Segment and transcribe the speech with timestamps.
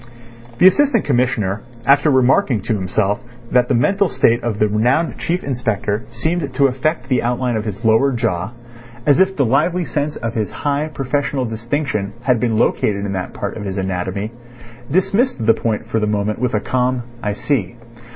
[0.57, 3.19] The Assistant Commissioner after remarking to himself
[3.51, 7.65] that the mental state of the renowned Chief Inspector seemed to affect the outline of
[7.65, 8.51] his lower jaw,
[9.05, 13.35] as if the lively sense of his high professional distinction had been located in that
[13.35, 14.31] part of his anatomy,
[14.89, 17.75] dismissed the point for the moment with a calm "I see."